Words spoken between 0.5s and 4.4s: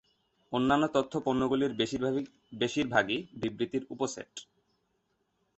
অন্যান্য তথ্য পণ্যগুলির বেশিরভাগই বিবৃতির উপসেট।